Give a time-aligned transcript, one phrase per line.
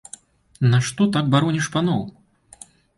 [0.71, 2.03] Нашто так бароніш паноў?